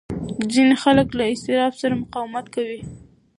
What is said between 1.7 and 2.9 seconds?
سره مقاومت کوي.